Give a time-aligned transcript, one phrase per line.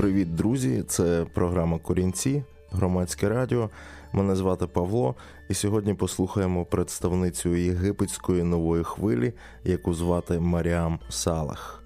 [0.00, 0.84] Привіт, друзі!
[0.88, 3.70] Це програма Корінці, громадське радіо.
[4.12, 5.14] Мене звати Павло,
[5.48, 9.32] і сьогодні послухаємо представницю єгипетської нової хвилі,
[9.64, 11.82] яку звати Маріам Салах.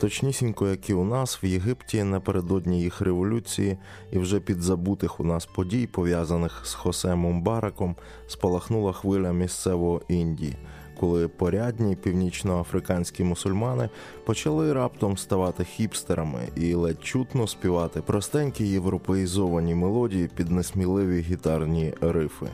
[0.00, 3.78] Точнісінько, як і у нас, в Єгипті напередодні їх революції
[4.12, 10.56] і вже під забутих у нас подій, пов'язаних з Хосем Мумбараком, спалахнула хвиля місцевого Індії
[11.00, 13.88] коли порядні північноафриканські мусульмани
[14.24, 22.46] почали раптом ставати хіпстерами і ледь чутно співати простенькі європеїзовані мелодії під несміливі гітарні рифи.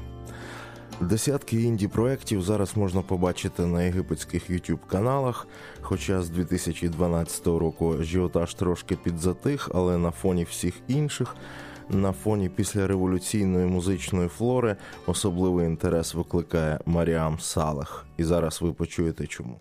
[1.00, 5.46] Десятки інді проєктів зараз можна побачити на єгипетських youtube каналах.
[5.80, 11.36] Хоча з 2012 року ажіотаж трошки підзатих, але на фоні всіх інших
[11.90, 18.06] на фоні післяреволюційної музичної флори особливий інтерес викликає Маріам Салах.
[18.16, 19.60] І зараз ви почуєте чому.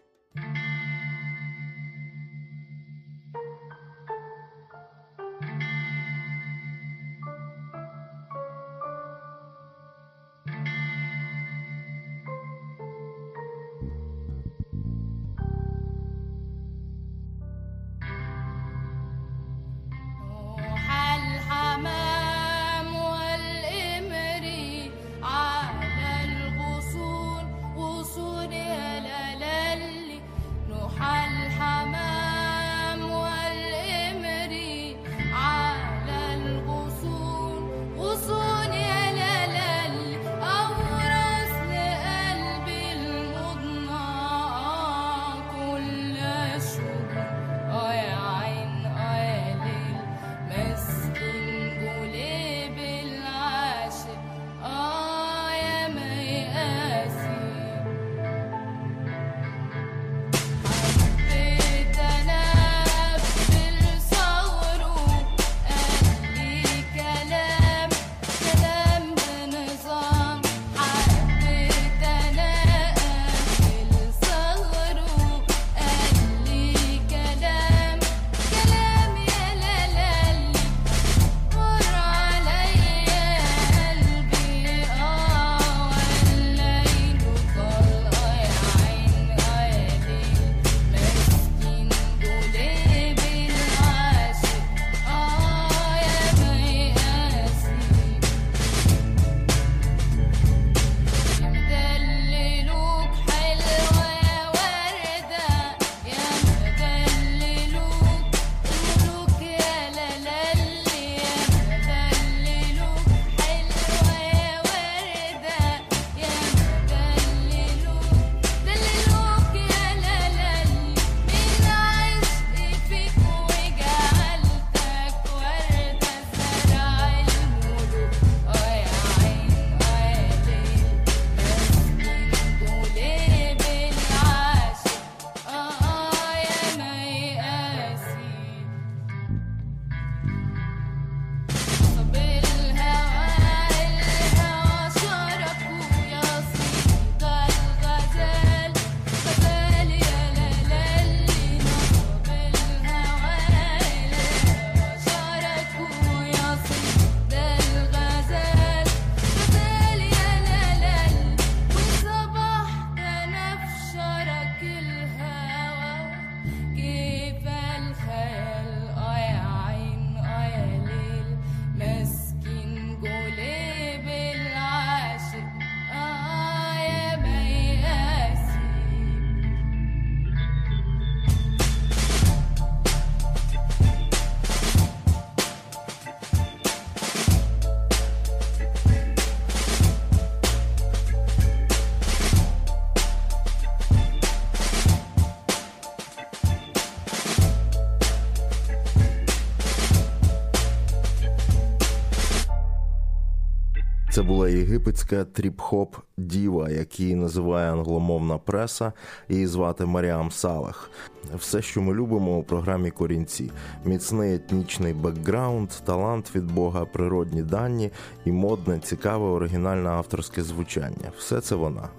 [204.22, 205.88] Це була єгипетська тріп-хоп
[206.18, 208.94] діва, який називає англомовна преса,
[209.30, 210.92] її звати Маріам Салах.
[211.36, 213.52] Все, що ми любимо у програмі Корінці:
[213.86, 217.92] міцний етнічний бекграунд, талант від Бога, природні дані
[218.26, 221.12] і модне, цікаве, оригінальне авторське звучання.
[221.18, 221.90] Все це вона.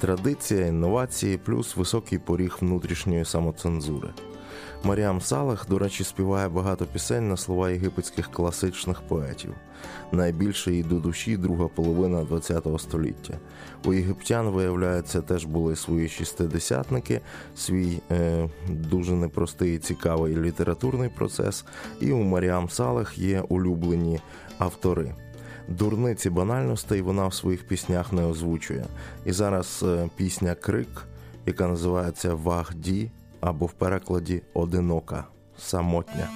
[0.00, 4.08] Традиція, інновації, плюс високий поріг внутрішньої самоцензури.
[4.82, 9.54] Маріам Салах, до речі, співає багато пісень на слова єгипетських класичних поетів.
[10.12, 13.38] Найбільше їй до душі друга половина ХХ століття.
[13.84, 17.20] У єгиптян, виявляється, теж були свої шістидесятники,
[17.56, 21.64] свій е, дуже непростий і цікавий літературний процес.
[22.00, 24.20] І у Маріам Салах є улюблені
[24.58, 25.14] автори.
[25.68, 28.84] Дурниці банальностей вона в своїх піснях не озвучує.
[29.24, 31.06] І зараз е, пісня Крик,
[31.46, 33.10] яка називається Вахді
[33.46, 35.24] або в перекладі Одинока,
[35.58, 36.28] самотня.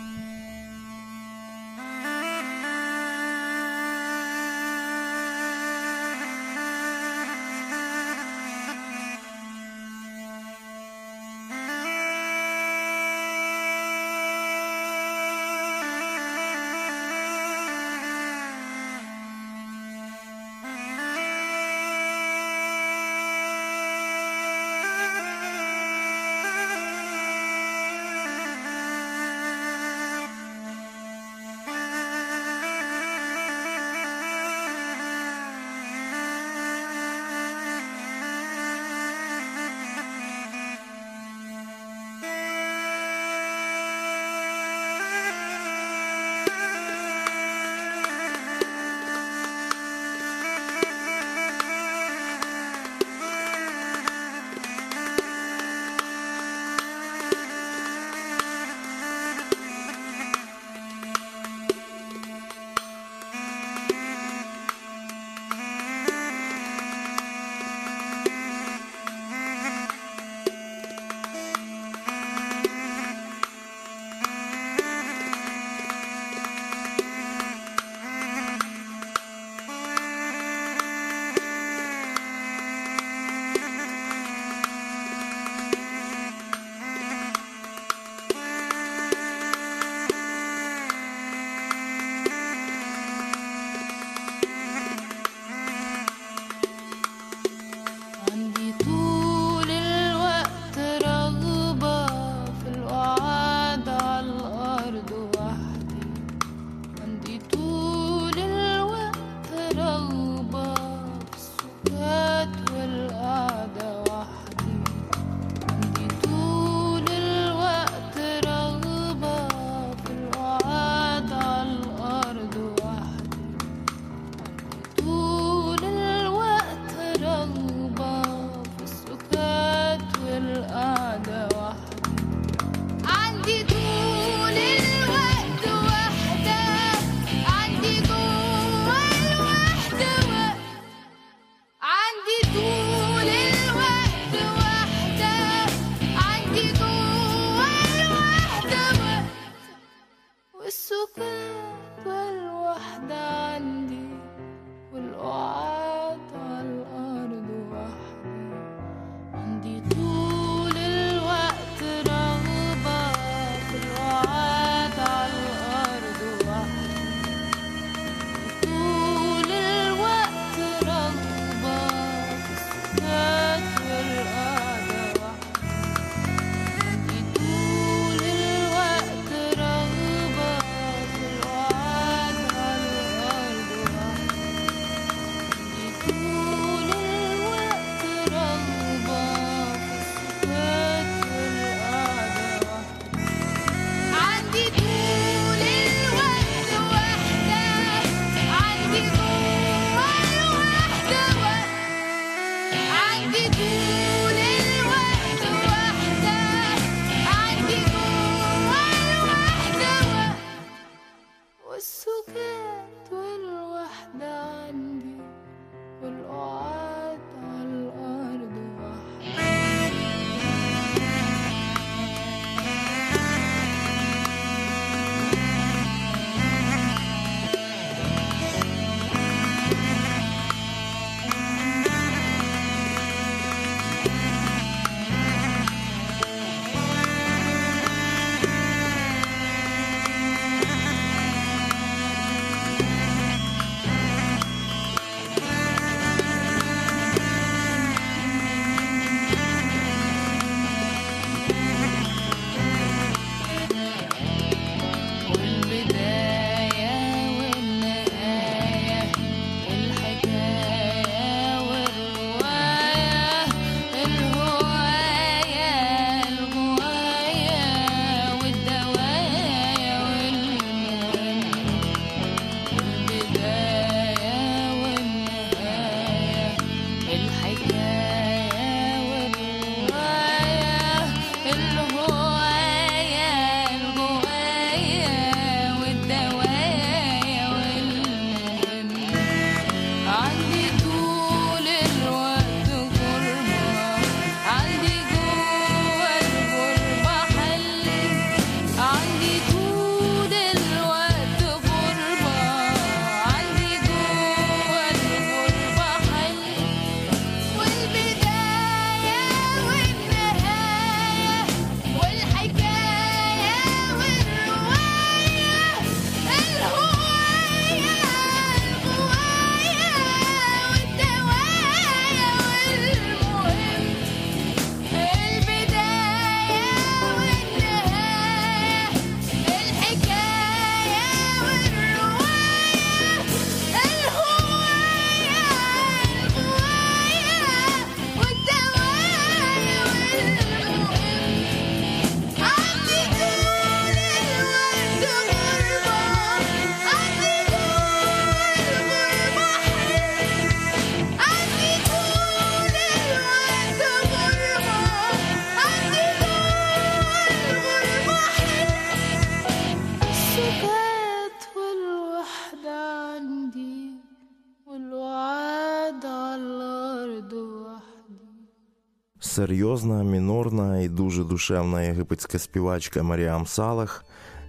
[369.31, 374.05] Серйозна, мінорна і дуже душевна єгипетська співачка Маріам Салех.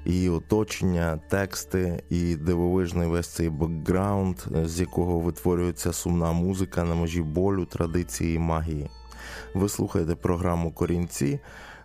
[0.05, 7.21] І оточення, тексти, і дивовижний весь цей бекграунд, з якого витворюється сумна музика на межі
[7.21, 8.89] болю, традиції і магії.
[9.53, 11.39] Ви слухаєте програму Корінці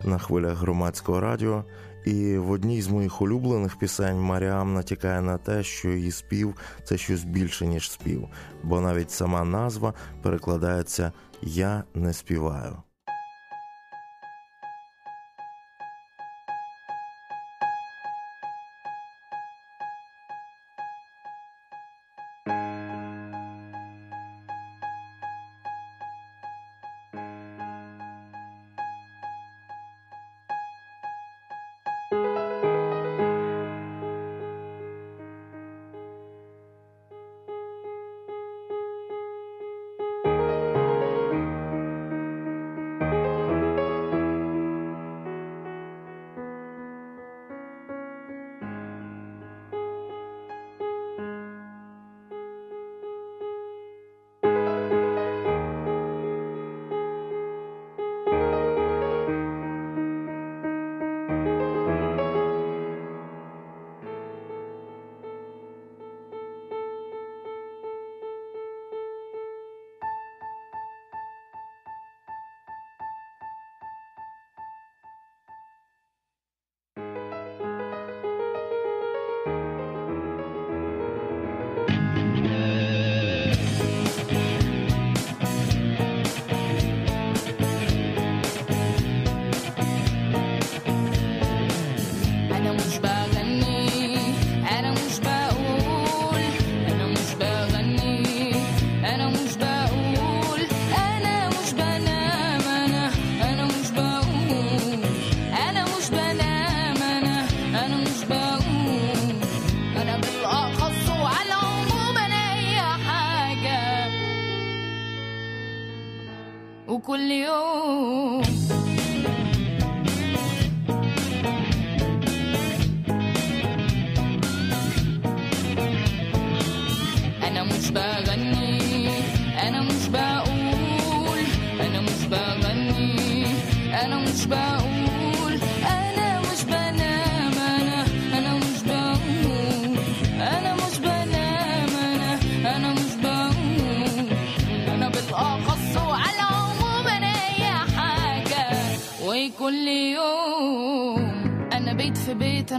[0.05, 1.65] на хвилях громадського радіо.
[2.05, 6.97] І в одній з моїх улюблених пісень Маріам натякає на те, що її спів це
[6.99, 8.29] щось більше, ніж спів,
[8.63, 11.13] бо навіть сама назва перекладається
[11.43, 12.77] Я не співаю.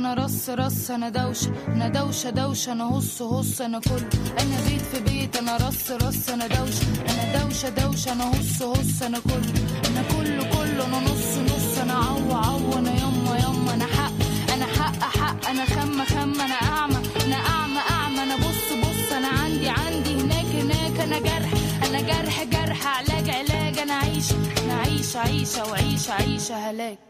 [0.07, 4.03] أنا رص رص أنا دوشة أنا دوشة دوشة أنا هص هص أنا كل
[4.39, 9.01] أنا بيت في بيت أنا رص رص أنا دوشة أنا دوشة دوشة أنا هص هص
[9.03, 9.43] أنا كل
[9.87, 14.13] أنا كله كله أنا نص نص أنا عو عو أنا يما يما أنا حق
[14.53, 19.27] أنا حق حق أنا خم خم أنا اعمى أنا اعمى اعمى أنا بص بص أنا
[19.27, 21.51] عندي عندي هناك هناك أنا جرح
[21.89, 24.31] أنا جرح جرح علاج علاج أنا عيش
[24.63, 27.06] أنا عيش عيشة وعيش عيشة هلاك.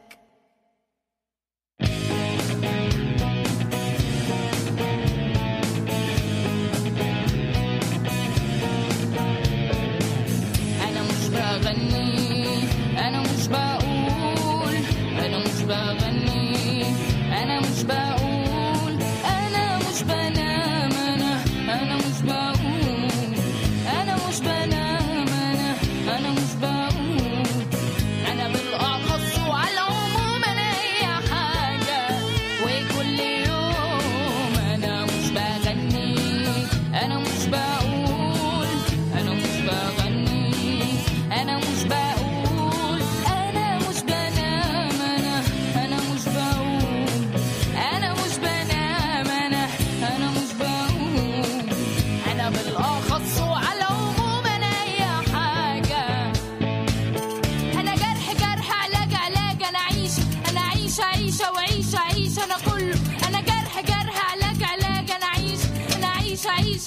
[15.68, 16.07] by my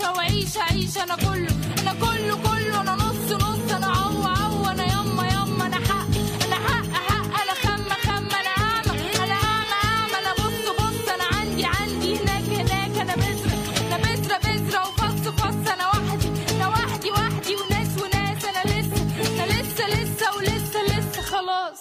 [0.00, 1.02] عيشة وعيشة عيشة.
[1.02, 2.80] أنا كله أنا كله كله.
[2.80, 3.73] أنا نص نص.
[3.73, 4.66] أنا عو عو.
[4.71, 5.66] أنا يما يما.
[5.66, 6.09] أنا حق
[6.45, 7.42] أنا حق حق.
[7.42, 11.09] أنا خمة خمة أنا أعمى أنا أعمى أعمى أنا بص بص.
[11.09, 12.16] أنا عندي عندي.
[12.16, 12.97] هناك هناك.
[13.00, 14.80] أنا بذرة أنا بذرة بذرة.
[14.88, 17.54] وفص فص أنا وحدي أنا وحدي وحدي.
[17.57, 18.45] وناس وناس.
[18.45, 19.02] أنا لسه
[19.45, 21.23] أنا لسه لسه ولسه لسه.
[21.23, 21.80] خلاص.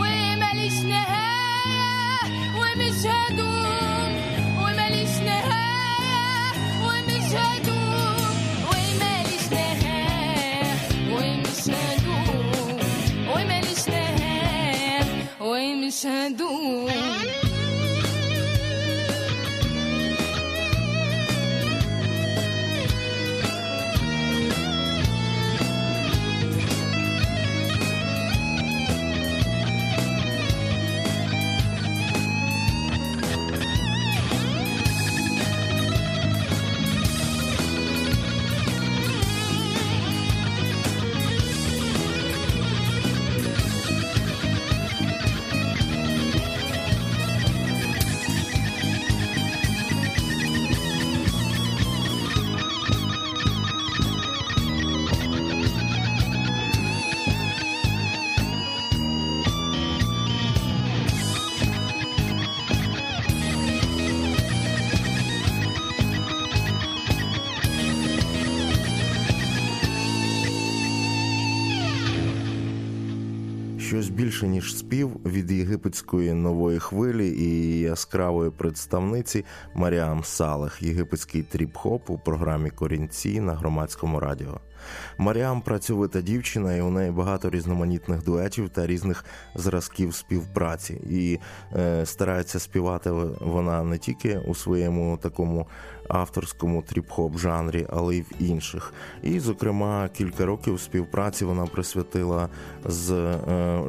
[0.00, 1.11] وماليش نهاية؟
[16.02, 17.21] achando um.
[75.04, 83.40] Ніж від єгипетської нової хвилі і яскравої представниці Маріам Салех, єгипетський тріп-хоп у програмі Корінці
[83.40, 84.60] на громадському радіо.
[85.18, 90.94] Маріам працьовита дівчина, і у неї багато різноманітних дуетів та різних зразків співпраці.
[91.10, 91.38] І
[91.76, 95.66] е, старається співати вона не тільки у своєму такому
[96.08, 98.92] авторському тріп-хоп жанрі, але й в інших.
[99.22, 102.48] І, зокрема, кілька років співпраці вона присвятила
[102.84, 103.38] з е,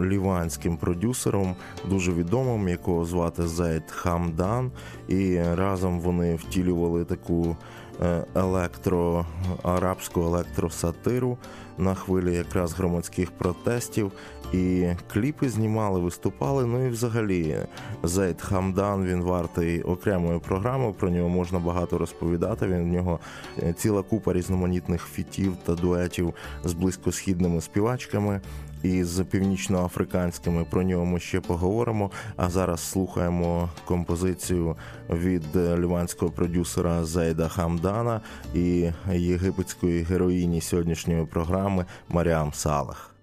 [0.01, 1.55] ліванським продюсером,
[1.89, 4.71] дуже відомим, якого звати Зейд Хамдан.
[5.07, 7.57] І разом вони втілювали таку.
[8.01, 9.25] Е, електро
[9.63, 11.37] арабську електросатиру
[11.77, 14.11] на хвилі якраз громадських протестів.
[14.53, 16.65] І кліпи знімали, виступали.
[16.65, 17.57] Ну і взагалі
[18.03, 20.93] Зейд Хамдан він вартий окремої програми.
[20.99, 22.67] Про нього можна багато розповідати.
[22.67, 23.19] Він в нього
[23.63, 28.41] е, ціла купа різноманітних фітів та дуетів з близькосхідними співачками
[28.83, 30.65] і з північноафриканськими.
[30.69, 32.11] Про нього ми ще поговоримо.
[32.35, 34.75] А зараз слухаємо композицію
[35.09, 38.21] від ліванського продюсера Зейда Хамдана
[38.53, 43.15] і єгипетської героїні сьогоднішньої програми Маріам Салах.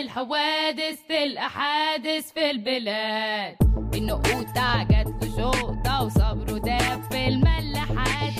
[0.00, 3.56] الحوادث تلقى حادث في البلاد.
[3.94, 8.32] النقوطة جات له شوطة وصبره داب في الملاحات.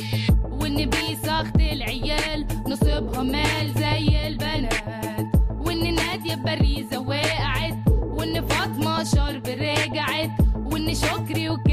[0.51, 5.27] وإن بيسخط العيال نصيبها مال زي البنات.
[5.51, 7.75] وإن نادية باريزة وقعت.
[7.89, 10.31] وإن فاطمة شرب رجعت.
[10.57, 11.72] وإن شكري وكالة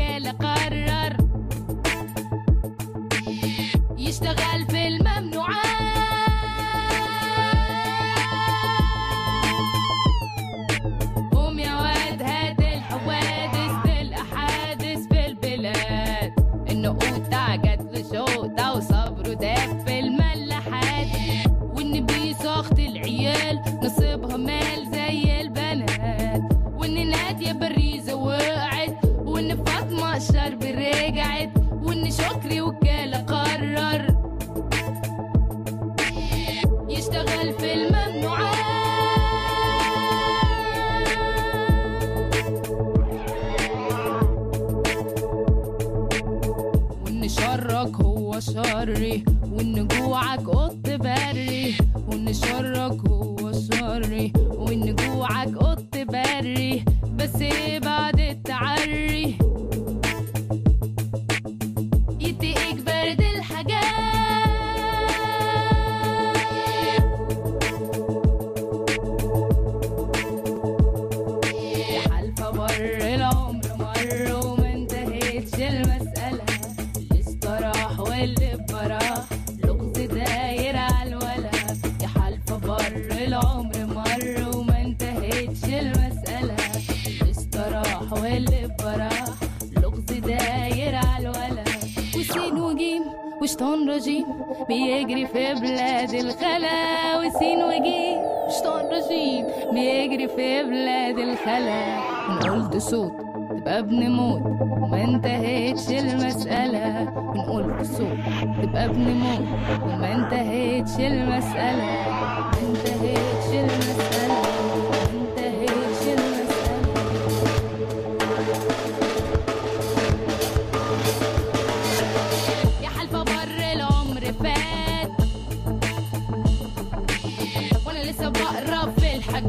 [93.41, 94.25] وشطان رجيم
[94.67, 101.99] بيجري في بلاد الخلا وسين وجيم وشطان رجيم بيجري في بلاد الخلا
[102.29, 103.11] ونقول ده صوت
[103.49, 108.17] تبقى ابن موت وما انتهتش المسألة بنقول بصوت
[108.63, 109.47] تبقى ابن موت
[109.83, 111.85] وما انتهتش المسألة.
[111.85, 114.28] ما انتهتش المسألة.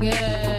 [0.02, 0.49] Yeah.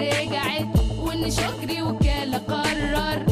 [0.00, 0.66] رجعت
[0.98, 3.29] وان شكري وكالة قرر.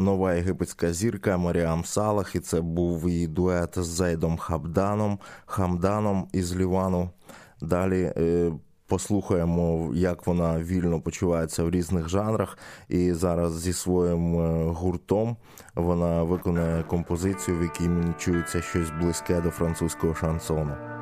[0.00, 6.56] Нова єгипетська зірка Маріам Салах, і це був її дует з Зайдом Хабданом, Хамданом із
[6.56, 7.10] Лівану.
[7.60, 8.52] Далі е,
[8.86, 12.58] послухаємо, як вона вільно почувається в різних жанрах.
[12.88, 15.36] І зараз зі своїм е, гуртом
[15.74, 20.99] вона виконає композицію, в якій мені чується щось близьке до французького шансону.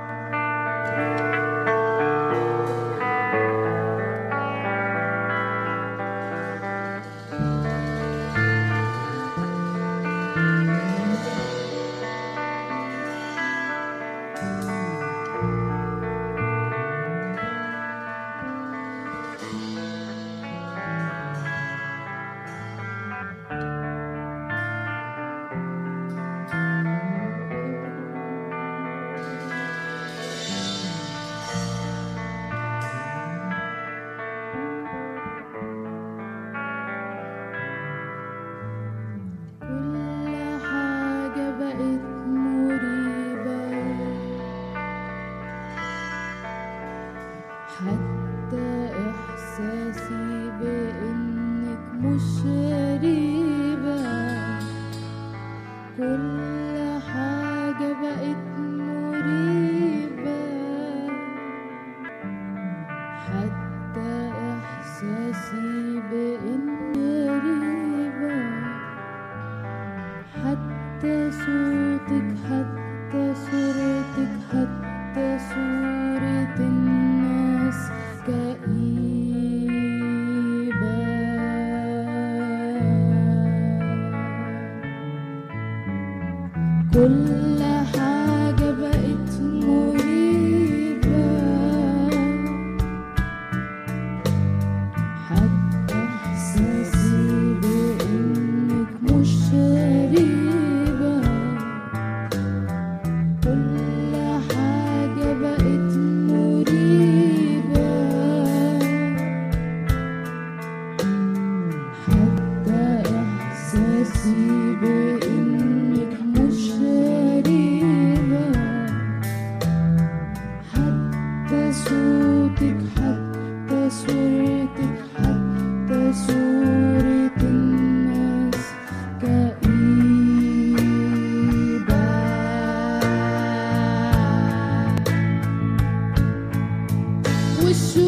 [137.68, 138.07] wish you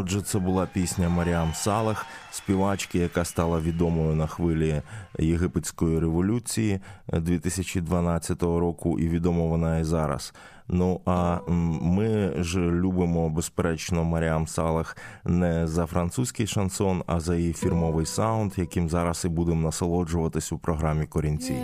[0.00, 4.82] Отже, це була пісня Маріам Салах, співачки, яка стала відомою на хвилі
[5.18, 6.80] єгипетської революції
[7.12, 10.34] 2012 року, і відома вона і зараз.
[10.68, 11.38] Ну а
[11.82, 18.52] ми ж любимо безперечно Маріам Салах не за французький шансон, а за її фірмовий саунд,
[18.56, 21.54] яким зараз і будемо насолоджуватись у програмі Корінці.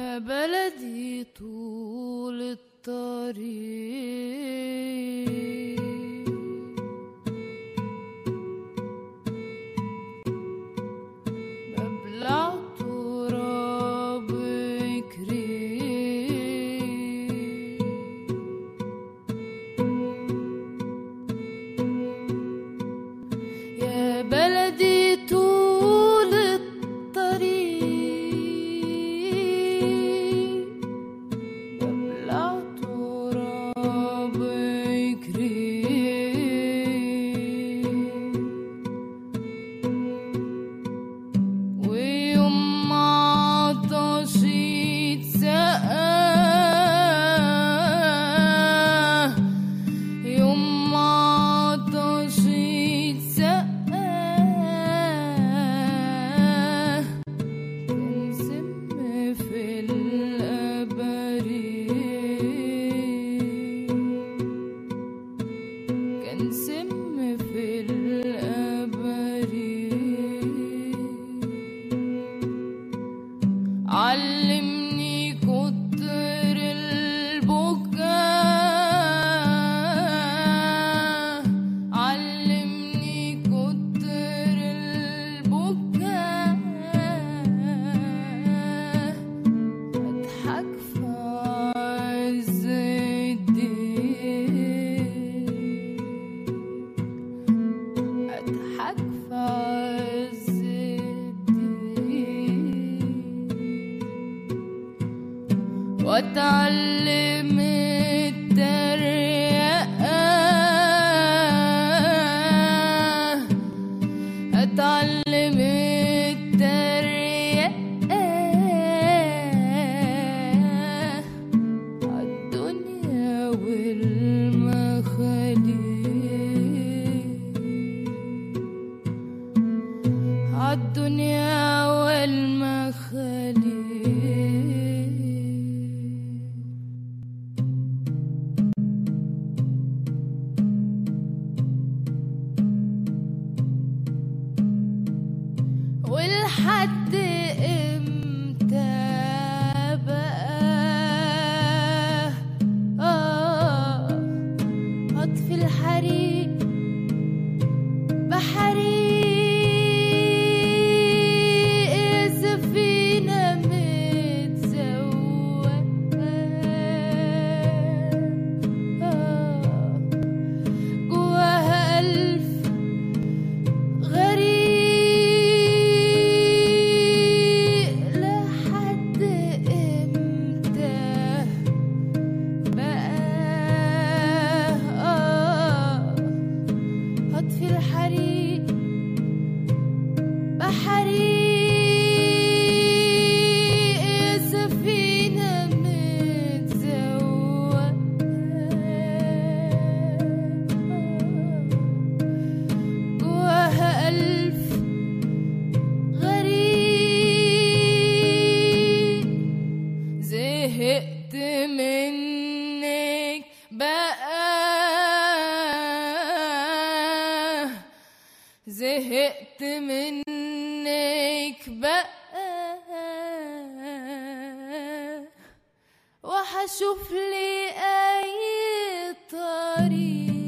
[229.77, 230.46] Hari.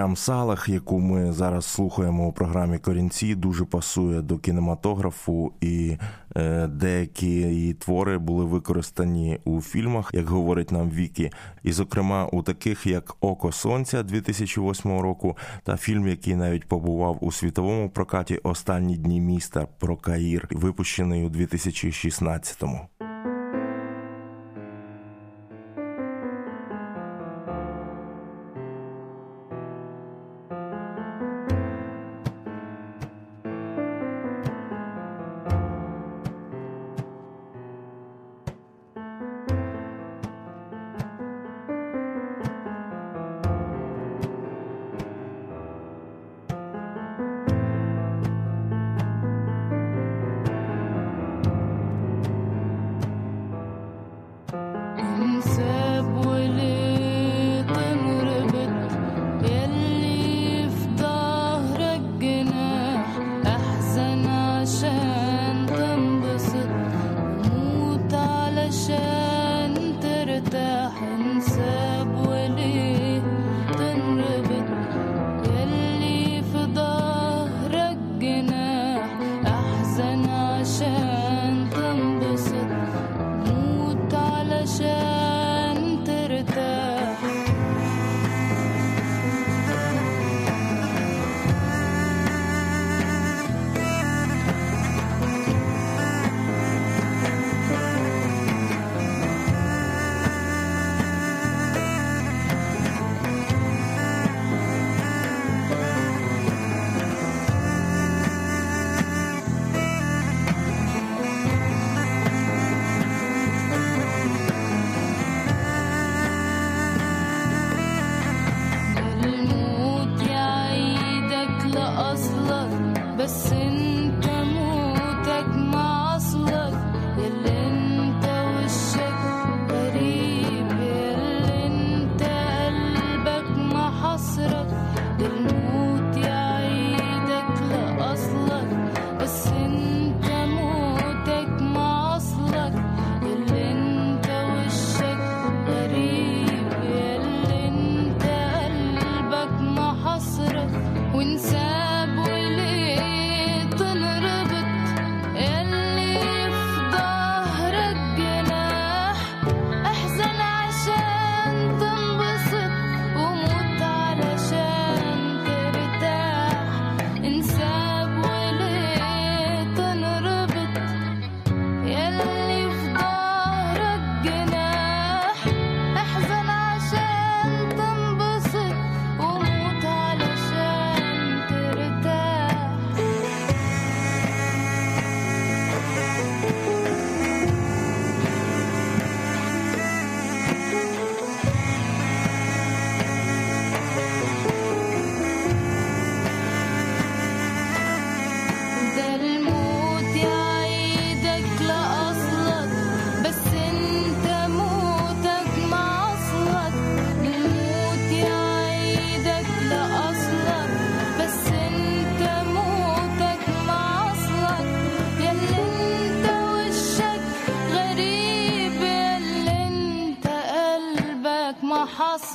[0.00, 5.96] Маріам Салах, яку ми зараз слухаємо у програмі Корінці, дуже пасує до кінематографу, і
[6.36, 11.30] е, деякі її твори були використані у фільмах, як говорить нам Вікі,
[11.62, 17.32] і зокрема у таких як Око Сонця 2008 року, та фільм, який навіть побував у
[17.32, 22.80] світовому прокаті Останні дні міста про Каїр, випущений у 2016-му.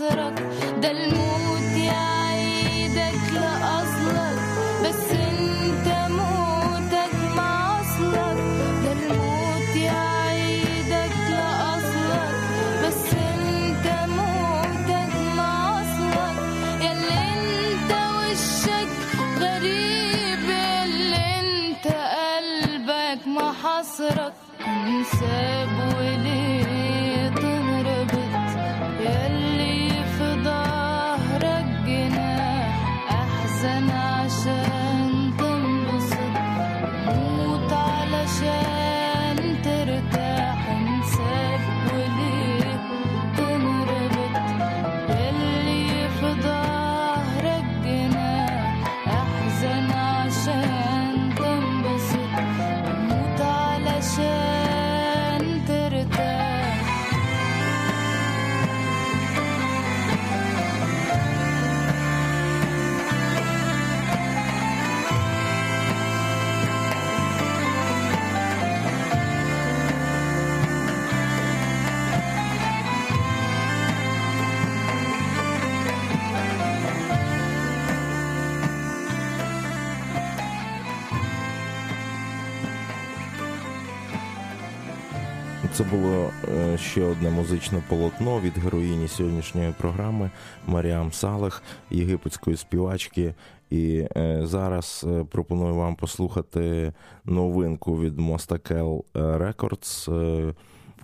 [0.08, 1.25] The.
[85.78, 90.32] Це було е, ще одне музичне полотно від героїні сьогоднішньої програми
[90.68, 93.34] Маріам Салех, єгипетської співачки.
[93.70, 96.94] І е, зараз е, пропоную вам послухати
[97.26, 100.10] новинку від Mostakell Records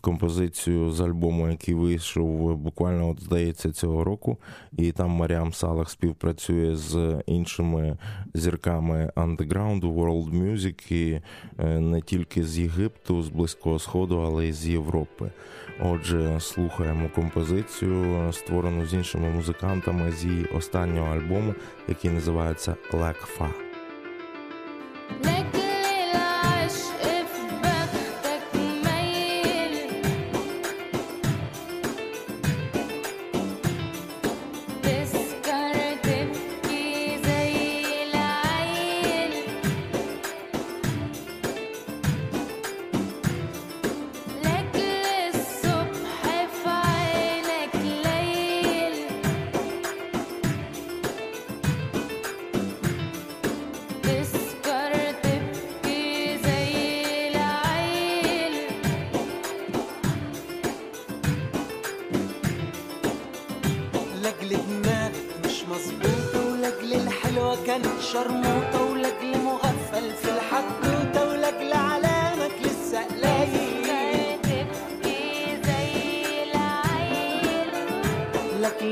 [0.02, 4.38] композицію з альбому, який вийшов е, буквально, от здається, цього року.
[4.78, 7.98] І там Маріам Салах співпрацює з іншими
[8.34, 11.22] зірками андеграунду, World Music, і
[11.60, 15.32] е, не тільки з Єгипту, з Близького Сходу, але й з Європи.
[15.80, 21.54] Отже, слухаємо композицію, створену з іншими музикантами з її останнього альбому,
[21.88, 23.50] який називається Лекфа.
[25.24, 25.61] Like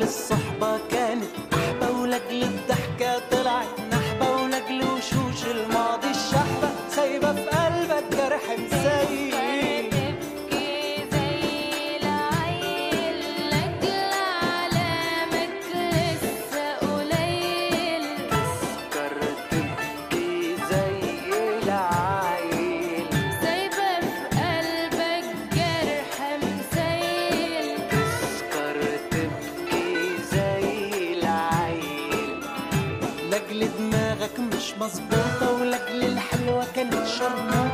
[0.10, 1.26] الصحبة كانت
[37.20, 37.69] Russian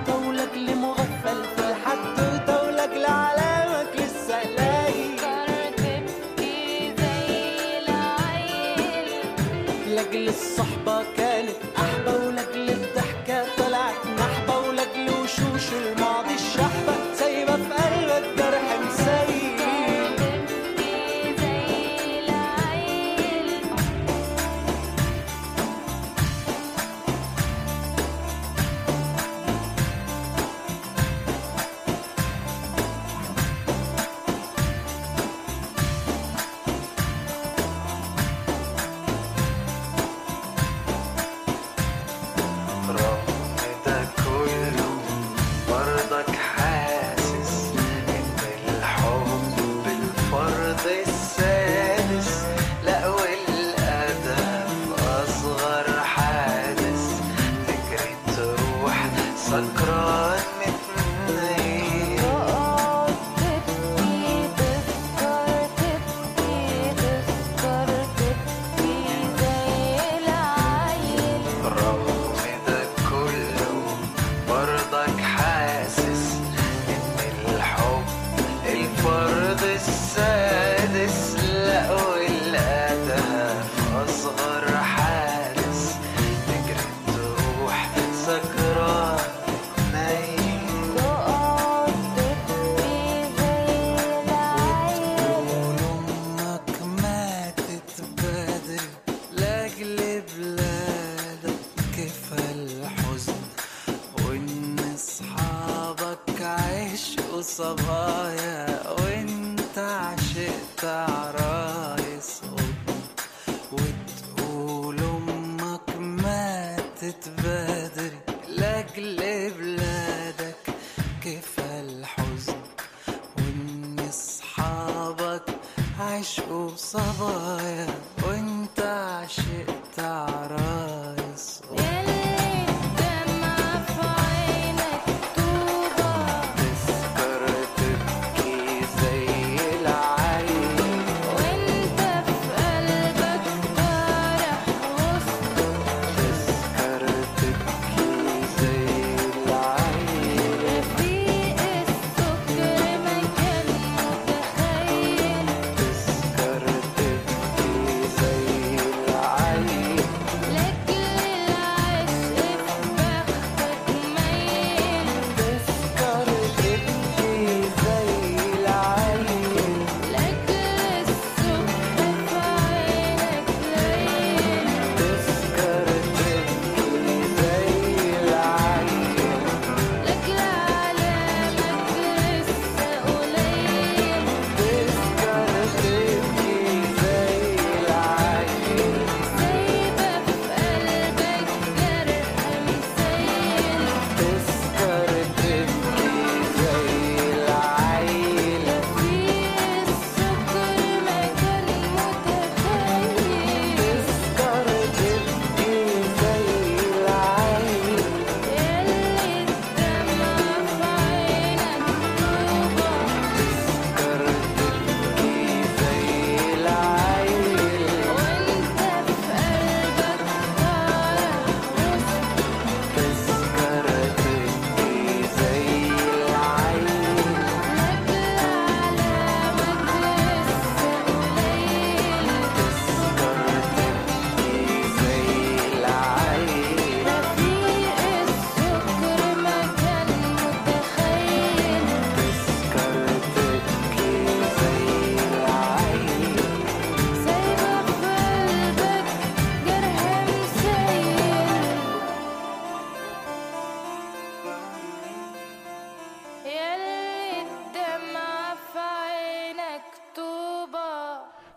[59.96, 61.05] run mit mir.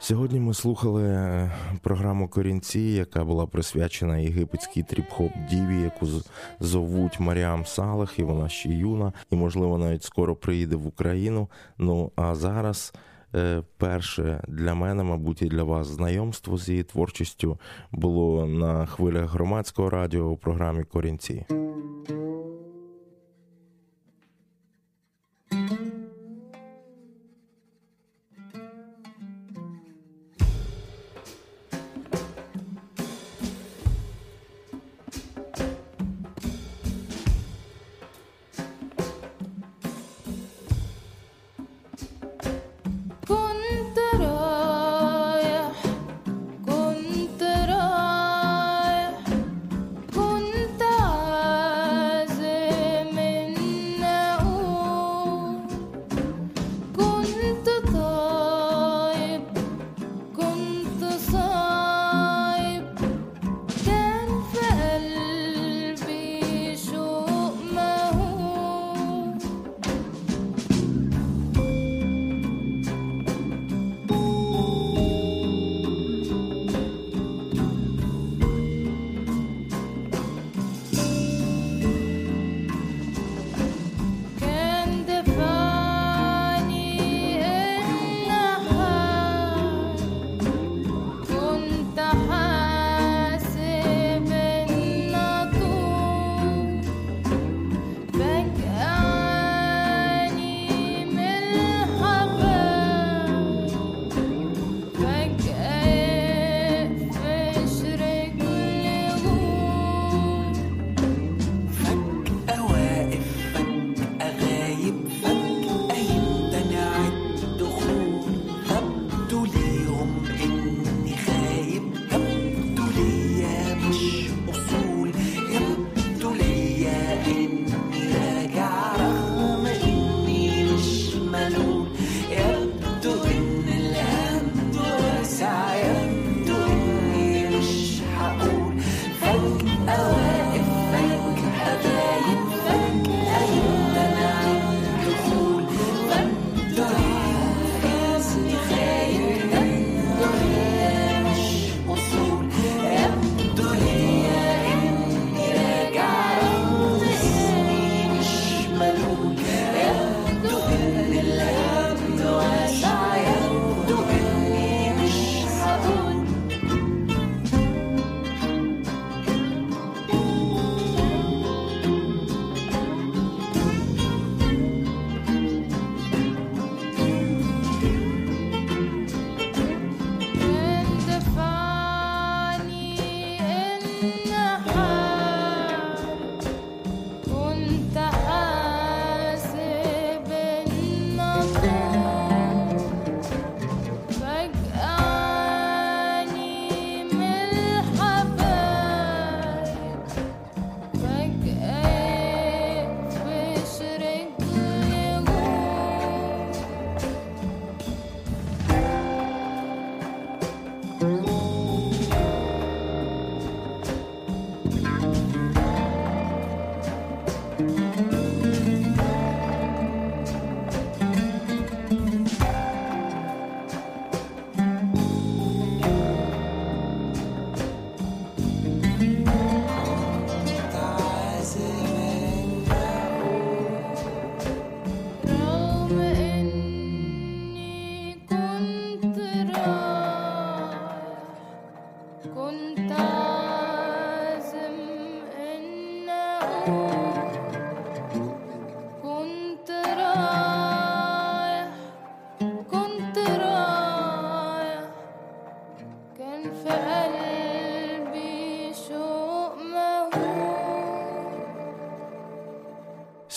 [0.09, 1.51] Сьогодні ми слухали е,
[1.83, 6.07] програму Корінці, яка була присвячена єгипетській тріп-хоп діві, яку
[6.61, 11.49] зовуть Маріам Салех, і вона ще юна, і можливо навіть скоро приїде в Україну.
[11.79, 12.93] Ну а зараз.
[13.35, 17.59] Е, перше для мене, мабуть, і для вас знайомство з її творчістю
[17.93, 21.47] було на хвилях громадського радіо у програмі Корінці.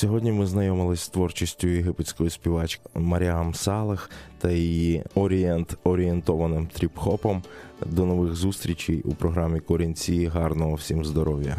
[0.01, 7.41] Сьогодні ми знайомились з творчістю єгипетської співачки Маріам Салех та її орієнт орієнтованим тріп-хопом.
[7.85, 10.25] До нових зустрічей у програмі Корінці.
[10.25, 11.57] Гарного всім здоров'я.